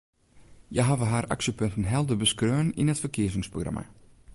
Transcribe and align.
Hja 0.73 0.83
hawwe 0.87 1.05
har 1.11 1.25
aksjepunten 1.35 1.89
helder 1.91 2.17
beskreaun 2.23 2.67
yn 2.81 2.91
it 2.93 3.01
ferkiezingsprogramma. 3.03 3.83